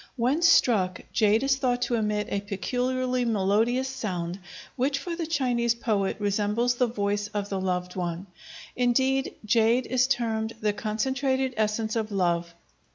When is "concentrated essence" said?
10.73-11.95